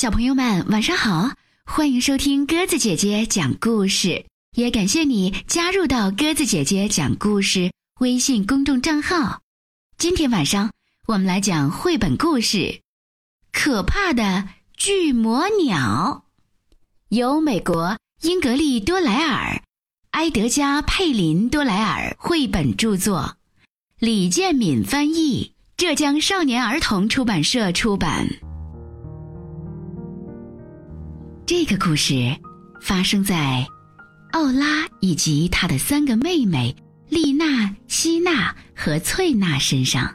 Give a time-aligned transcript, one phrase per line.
[0.00, 1.32] 小朋友们，晚上好！
[1.66, 4.24] 欢迎收听鸽子姐姐讲故事，
[4.56, 9.42] 也感谢你加入到鸽子姐姐讲故事微信公众账号。
[9.98, 10.70] 今天晚上
[11.06, 12.56] 我们来讲绘本故事
[13.52, 16.24] 《可怕的巨魔鸟》，
[17.14, 19.62] 由美国英格丽多莱尔、
[20.12, 23.36] 埃德加佩林多莱尔绘本著作，
[23.98, 28.26] 李建敏翻译，浙江少年儿童出版社出版。
[31.50, 32.14] 这个故事
[32.80, 33.66] 发生在
[34.30, 36.72] 奥拉以及他的三个妹妹
[37.08, 40.14] 丽娜、希娜和翠娜身上。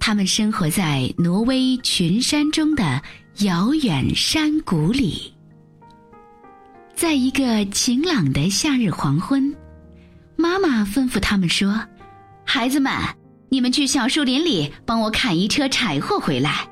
[0.00, 3.00] 他们生活在挪威群山中的
[3.42, 5.32] 遥远山谷里。
[6.96, 9.54] 在一个晴朗的夏日黄昏，
[10.34, 11.80] 妈妈吩咐他们说
[12.44, 12.92] ：“孩子们，
[13.50, 16.68] 你们去小树林里帮我砍一车柴火回来。”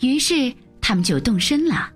[0.00, 1.90] 于是他们就动身了。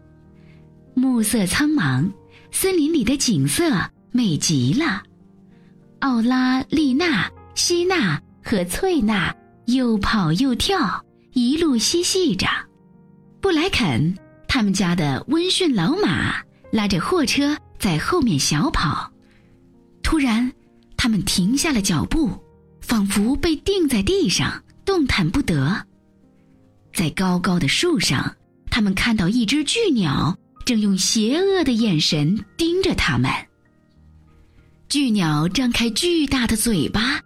[0.95, 2.11] 暮色苍茫，
[2.51, 3.65] 森林里的景色
[4.13, 5.03] 美极了。
[6.01, 9.35] 奥拉、丽娜、希娜和翠娜
[9.67, 12.47] 又跑又跳，一路嬉戏着。
[13.41, 16.37] 布莱肯他们家的温驯老马
[16.71, 19.11] 拉着货车在后面小跑。
[20.03, 20.51] 突然，
[20.97, 22.31] 他们停下了脚步，
[22.81, 25.87] 仿佛被钉在地上，动弹不得。
[26.93, 28.37] 在高高的树上，
[28.71, 30.37] 他们看到一只巨鸟。
[30.65, 33.31] 正用邪恶的眼神盯着他们。
[34.89, 37.21] 巨鸟张开巨大的嘴巴，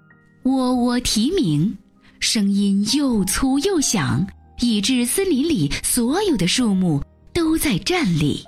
[0.45, 1.77] 喔喔啼鸣，
[2.21, 4.27] 声音又粗又响，
[4.61, 8.43] 以致森林里所有的树木都在站立。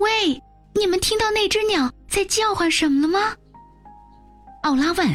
[0.00, 0.40] 喂，
[0.74, 3.34] 你们听到那只鸟在叫唤什么了吗？
[4.62, 5.08] 奥拉问。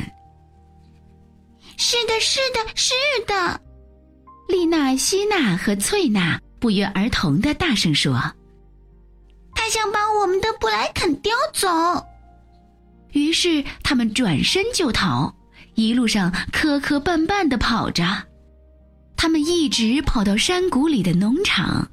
[1.78, 2.94] 是的，是的，是
[3.28, 3.62] 的。
[4.48, 8.20] 丽娜、希娜和翠娜不约而同的大声说。
[9.70, 11.68] 想把我们的布莱肯叼走，
[13.12, 15.34] 于是他们转身就逃，
[15.76, 18.04] 一路上磕磕绊绊的跑着。
[19.16, 21.90] 他们一直跑到山谷里的农场，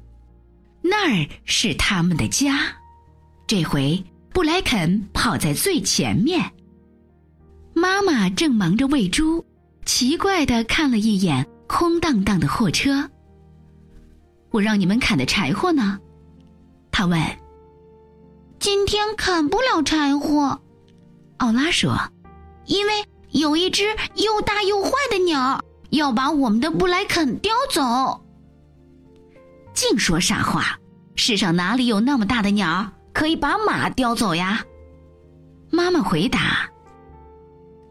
[0.81, 2.73] 那儿是他们的家。
[3.45, 4.03] 这回
[4.33, 6.51] 布莱肯跑在最前面，
[7.73, 9.45] 妈妈正忙着喂猪，
[9.85, 13.09] 奇怪的看了一眼空荡荡的货车。
[14.51, 15.99] 我让你们砍的柴火呢？
[16.91, 17.19] 他问。
[18.59, 20.59] 今天砍不了柴火，
[21.37, 21.95] 奥拉说，
[22.65, 28.19] 因为有一只又大又坏的鸟要把我们的布莱肯叼走。
[29.73, 30.79] 净说傻话！
[31.15, 34.63] 世上哪里有那么大的鸟可以把马叼走呀？
[35.69, 36.67] 妈妈回答。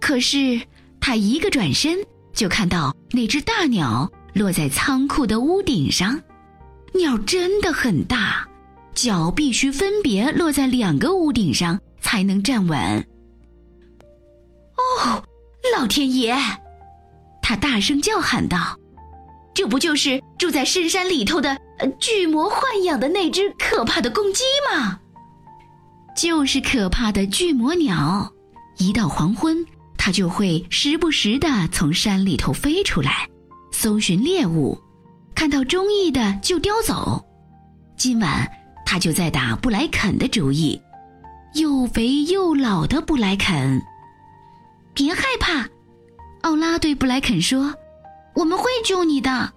[0.00, 0.60] 可是
[1.00, 1.99] 他一个转身
[2.32, 6.21] 就看到那只大鸟落在仓库的屋顶上，
[6.94, 8.46] 鸟真的很大。
[8.97, 13.07] 脚必须分别落在两个屋顶上才能站稳。
[14.75, 15.23] 哦，
[15.79, 16.34] 老天爷！
[17.43, 18.75] 他大声叫喊道
[19.55, 21.56] ：“这不就是住在深山里头的
[22.01, 24.43] 巨魔豢养的那只可怕的公鸡
[24.73, 24.99] 吗？
[26.17, 28.33] 就是可怕的巨魔鸟。
[28.79, 29.65] 一到黄昏，
[29.99, 33.29] 它就会时不时的从山里头飞出来，
[33.73, 34.79] 搜寻猎物，
[35.35, 37.23] 看到中意的就叼走。
[37.99, 38.51] 今晚。”
[38.87, 40.81] 他就在打布莱肯的主意，
[41.55, 43.83] 又肥又老的布莱肯。
[44.95, 45.69] 别害怕，
[46.43, 47.75] 奥拉对布莱肯说
[48.35, 49.53] ：“我们会救你的。”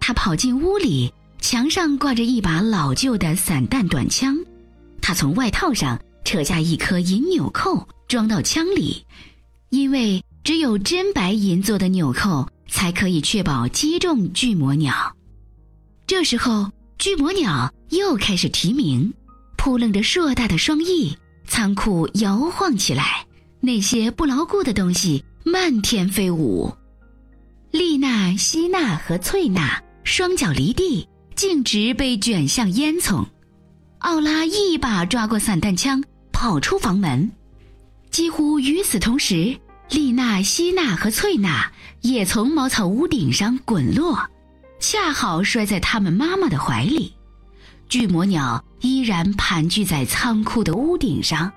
[0.00, 4.38] 他跑进屋里，墙上挂着一把老旧的散弹短枪。
[5.02, 9.04] 他从外套上扯下一颗银纽扣，装到枪里，
[9.70, 15.14] 因为只有真白银做的纽扣才可以确保击中巨魔鸟。
[16.06, 16.70] 这时候。
[16.98, 19.12] 巨魔鸟又开始啼鸣，
[19.56, 21.16] 扑棱着硕大的双翼，
[21.46, 23.26] 仓库摇晃起来，
[23.60, 26.72] 那些不牢固的东西漫天飞舞。
[27.70, 33.24] 丽娜、希娜和翠娜双脚离地，径直被卷向烟囱。
[33.98, 36.02] 奥拉一把抓过散弹枪，
[36.32, 37.30] 跑出房门。
[38.10, 39.56] 几乎与此同时，
[39.90, 41.70] 丽娜、希娜和翠娜
[42.00, 44.18] 也从茅草屋顶上滚落。
[44.78, 47.14] 恰好摔在他们妈妈的怀里，
[47.88, 51.50] 巨魔鸟依然盘踞在仓库的屋顶上。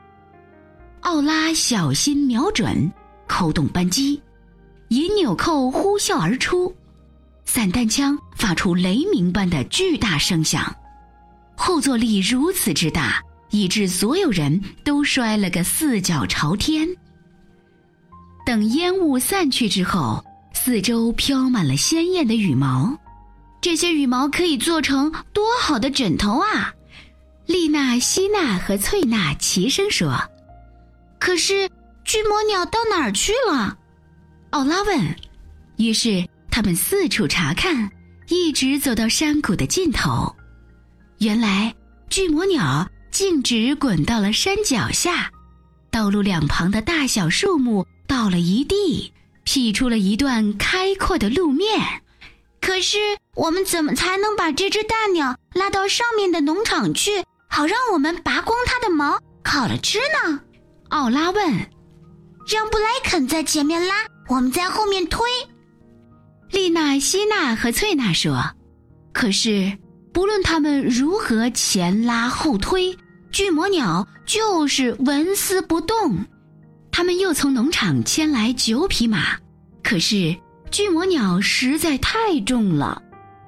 [1.02, 2.92] 奥拉小心瞄准，
[3.28, 4.22] 扣动扳机，
[4.90, 6.74] 银纽扣呼啸而出，
[7.46, 10.74] 散弹枪发出雷鸣般的巨大声响，
[11.56, 13.22] 后坐力如此之大，
[13.52, 16.88] 以致所有人都摔了个四脚朝天。
[18.46, 20.24] 等烟雾散去之后，
[20.54, 22.98] 四周飘满了鲜艳的羽毛。
[23.68, 26.74] 这些羽毛可以做成多好的枕头啊！
[27.48, 30.18] 丽娜、希娜和翠娜齐声说
[31.20, 31.70] ：“可是
[32.06, 33.78] 巨魔鸟到哪儿去了？”
[34.52, 35.14] 奥拉问。
[35.76, 37.92] 于是他们四处查看，
[38.30, 40.34] 一直走到山谷的尽头。
[41.18, 41.76] 原来
[42.10, 45.30] 巨魔鸟径直滚到了山脚下，
[45.92, 49.12] 道路两旁的大小树木倒了一地，
[49.44, 51.68] 辟出了一段开阔的路面。
[52.68, 52.98] 可是
[53.34, 60.42] 我们怎么才能把这只大鸟拉到上面的农场去，好让我们拔光它的毛烤了吃呢？
[60.90, 61.50] 奥拉问。
[62.46, 63.96] 让布莱肯在前面拉，
[64.28, 65.26] 我们在后面推。
[66.52, 68.44] 丽娜、希娜和翠娜说。
[69.14, 69.78] 可是
[70.14, 72.98] 不论他们如何前拉后推，
[73.32, 76.18] 巨魔鸟就是纹丝不动。
[76.92, 79.38] 他们又从农场牵来九匹马，
[79.82, 80.36] 可是。
[80.70, 83.02] 巨魔鸟实在太重了，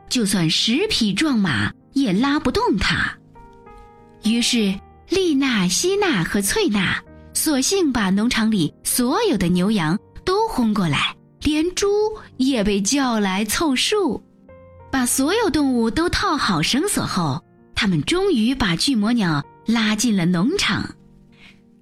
[0.09, 3.13] 就算十匹壮马也拉不动它。
[4.23, 4.73] 于是，
[5.09, 7.01] 丽娜、希娜和翠娜
[7.33, 11.87] 索性把农场里所有的牛羊都轰过来，连猪
[12.37, 14.21] 也被叫来凑数。
[14.91, 17.43] 把所有动物都套好绳索后，
[17.75, 20.89] 他们终于把巨魔鸟拉进了农场。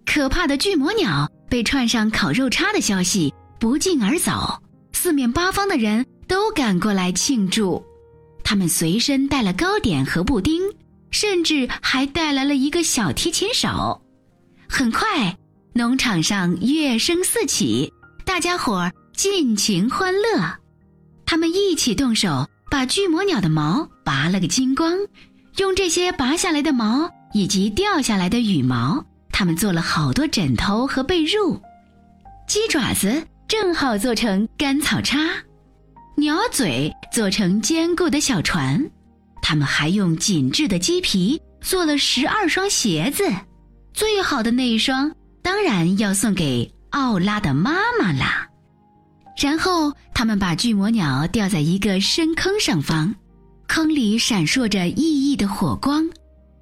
[0.05, 4.61] 可怕的巨魔鸟被串上烤肉叉的消息不胫而走。
[4.97, 7.85] 四面八方的人都赶过来庆祝，
[8.43, 10.59] 他们随身带了糕点和布丁，
[11.11, 14.01] 甚至还带来了一个小提琴手。
[14.67, 15.37] 很快，
[15.73, 17.93] 农场上乐声四起，
[18.25, 20.57] 大家伙儿尽情欢乐。
[21.27, 24.97] 他们一起动手，把巨魔鸟的毛拔了个精光。
[25.57, 31.61] 用这些拔下来的毛以及掉下来的羽毛，他们做了好多枕头和被褥。
[32.47, 33.27] 鸡爪子。
[33.47, 35.17] 正好做成干草叉，
[36.17, 38.91] 鸟嘴做成坚固的小船，
[39.41, 43.23] 他们还用紧致的鸡皮做了十二双鞋子，
[43.93, 45.09] 最好的那一双
[45.41, 48.45] 当然要送给奥拉的妈妈啦。
[49.41, 53.15] 然后他们把巨魔鸟吊在一个深坑上方，
[53.65, 56.05] 坑里闪烁着熠熠的火光，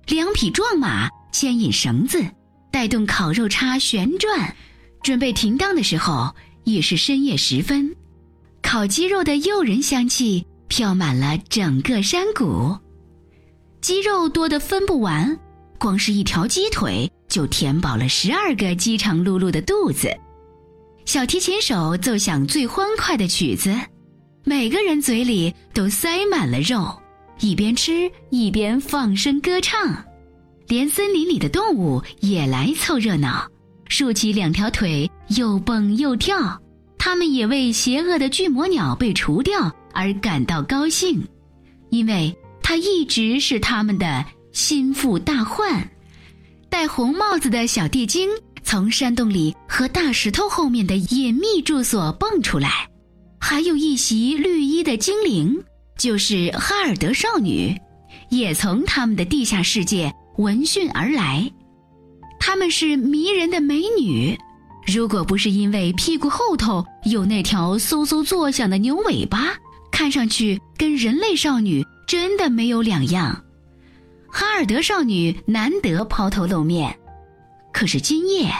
[0.06, 2.24] 两匹壮马牵引绳子，
[2.72, 4.56] 带动烤肉叉旋转，
[5.02, 6.32] 准备停当的时候。
[6.66, 7.96] 已是深夜时分，
[8.62, 12.76] 烤鸡肉的诱人香气飘满了整个山谷。
[13.82, 15.40] 鸡肉多得分不完，
[15.78, 20.10] 光是一条鸡腿就填饱了十二个饥肠辘辘的肚子。
[21.06, 23.72] 小提琴手奏响最欢快的曲子，
[24.44, 27.00] 每个人嘴里都塞满了肉，
[27.40, 30.04] 一边吃一边放声歌唱。
[30.68, 33.48] 连森林里的动物也来凑热闹。
[33.88, 36.60] 竖起两条腿，又蹦又跳。
[36.98, 41.24] 他们也为邪恶的巨魔鸟被除掉而感到高兴，
[41.92, 45.88] 因为它一直是他们的心腹大患。
[46.68, 48.28] 戴红帽子的小地精
[48.64, 52.90] 从山洞里和大石头后面的隐秘住所蹦出来，
[53.40, 55.56] 还有一袭绿衣的精灵，
[55.98, 57.80] 就是哈尔德少女，
[58.30, 61.50] 也从他们的地下世界闻讯而来。
[62.48, 64.40] 她们是迷人的美女，
[64.86, 69.56] 如果不是因为屁股后头有那条嗖嗖作响的牛尾巴，
[69.92, 73.44] 看上去跟人类少女真的没有两样。
[74.28, 76.96] 哈尔德少女难得抛头露面，
[77.74, 78.54] 可是今夜，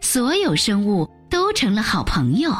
[0.00, 2.52] 所有生物都成了好朋友，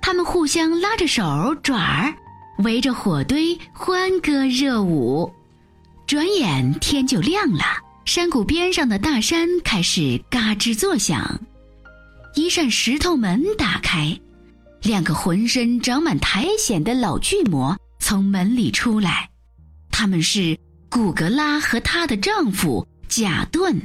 [0.00, 2.14] 他们互相拉着手爪儿，
[2.58, 5.28] 围着火堆欢歌热舞，
[6.06, 7.64] 转眼天就亮了。
[8.04, 11.40] 山谷边上的大山开始嘎吱作响，
[12.34, 14.18] 一扇石头门打开，
[14.82, 19.30] 两个浑身长满苔藓的老巨魔从门里出来，
[19.90, 20.58] 他们是
[20.90, 23.80] 古格拉和她的丈夫贾顿。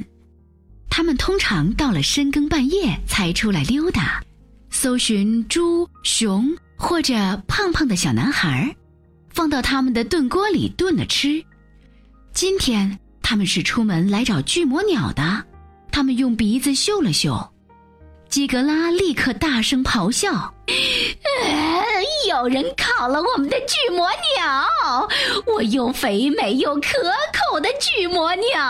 [0.90, 4.20] 他们通常到了深更半夜才出来溜达，
[4.68, 7.14] 搜寻猪、熊或者
[7.46, 8.74] 胖胖的小男孩，
[9.30, 11.42] 放到他们的炖锅里炖了吃。
[12.34, 12.98] 今天。
[13.30, 15.44] 他们是出门来找巨魔鸟的，
[15.92, 17.52] 他们用鼻子嗅了嗅，
[18.30, 20.54] 基格拉立刻大声咆哮
[22.26, 25.06] ：“有人烤了我们的巨魔鸟！
[25.44, 26.90] 我又肥美又可
[27.52, 28.62] 口的巨魔鸟！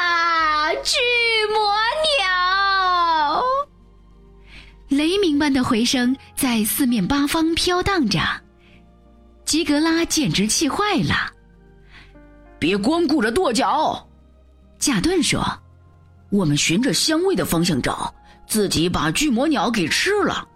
[0.00, 0.98] 啊，巨
[1.54, 1.72] 魔
[2.18, 3.44] 鸟！”
[4.90, 8.18] 雷鸣般的回声在四面八方飘荡着，
[9.44, 11.30] 基格拉简直气坏了。
[12.60, 14.06] 别光顾着跺脚，
[14.78, 15.42] 贾顿说
[16.30, 18.14] ：“我们循着香味的方向找，
[18.46, 20.46] 自己把巨魔鸟给吃了。”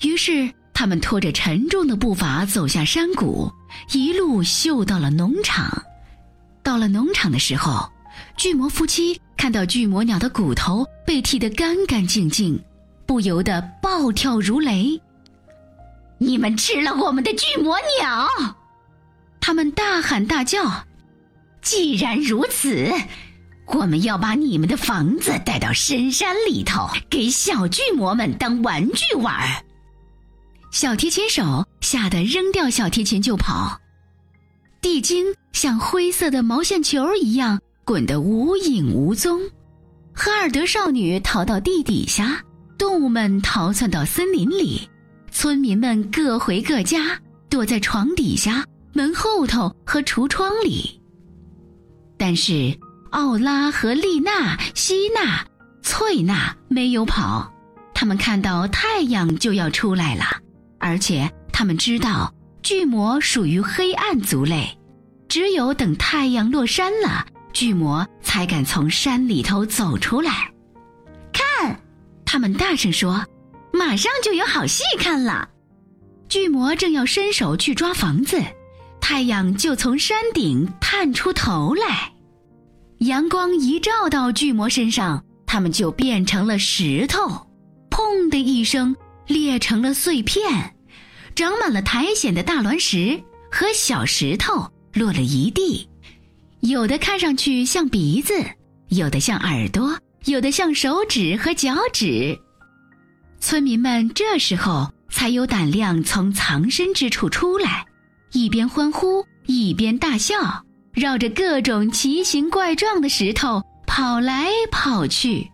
[0.00, 3.52] 于是他们拖着沉重的步伐走下山谷，
[3.92, 5.82] 一路嗅到了农场。
[6.62, 7.86] 到了农场的时候，
[8.36, 12.58] 巨魔夫妻看到巨魔鸟的骨头被剃得干干净净，
[13.04, 14.98] 不由得暴跳如雷。
[16.16, 18.56] 你们吃了我们的巨魔鸟！
[19.48, 20.84] 他们大喊大叫。
[21.62, 22.92] 既然如此，
[23.64, 29.64] 我们要把你们的房子带到深山里头，给小巨魔们当玩具玩。
[30.70, 33.80] 小提琴手吓得扔掉小提琴就跑，
[34.82, 39.40] 地精像灰色的毛线球一样滚得无影无踪，
[40.12, 42.44] 哈尔德少女逃到地底下，
[42.76, 44.86] 动物们逃窜到森林里。
[45.30, 51.00] 村民们各回各家，躲在床底下、门后头和橱窗里。
[52.16, 52.76] 但是
[53.10, 55.46] 奥拉和丽娜、希娜、
[55.82, 57.52] 翠娜没有跑，
[57.94, 60.24] 他们看到太阳就要出来了，
[60.78, 64.78] 而且他们知道巨魔属于黑暗族类，
[65.28, 70.52] 只有等太阳落山了，巨魔才敢从山里头走出来。
[71.32, 71.80] 看，
[72.24, 73.24] 他们大声说。
[73.70, 75.48] 马上就有好戏看了！
[76.28, 78.42] 巨魔正要伸手去抓房子，
[79.00, 82.12] 太阳就从山顶探出头来。
[82.98, 87.46] 阳光一照到巨魔身上，他们就变成了石头，
[87.90, 88.94] 砰的一声
[89.26, 90.74] 裂成了碎片，
[91.34, 95.88] 长满了苔藓的大卵石和小石头落了一地，
[96.60, 98.34] 有的看上去像鼻子，
[98.88, 102.36] 有的像耳朵，有的像手指和脚趾。
[103.40, 107.86] 村民们这时候才有胆量从藏身之处出来，
[108.32, 115.50] 一边欢呼一边大笑，绕着各种奇形怪状的石头跑来跑去。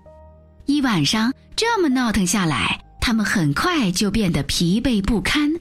[0.66, 5.52] 一晚上这么闹腾下来，他们很快就变得疲惫不堪，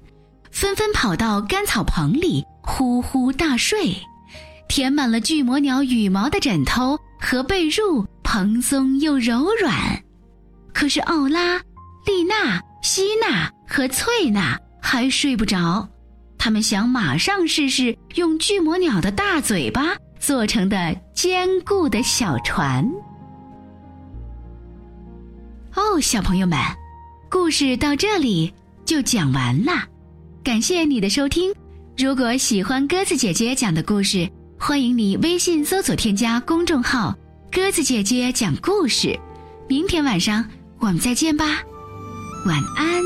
[0.51, 3.96] 纷纷跑到干草棚里呼呼大睡，
[4.67, 10.01] 填满了巨魔鸟羽毛的枕头和被褥蓬松又柔软。
[10.74, 11.62] 可是奥拉。
[12.05, 15.88] 丽娜、希娜和翠娜还睡不着，
[16.43, 22.85] 他们想马上试试用巨魔鸟的大嘴巴做成的坚固的小船。
[25.73, 26.59] 哦，小朋友们，
[27.31, 29.71] 故事到这里就讲完了，
[30.43, 31.50] 感谢你的收听。
[31.97, 37.17] 如果喜欢鸽子姐姐讲的故事，欢迎你微信搜索添加公众号
[37.50, 39.17] “鸽子姐姐讲故事”。
[39.69, 40.43] 明天晚上
[40.79, 41.63] 我们再见吧。
[42.45, 43.01] 晚安。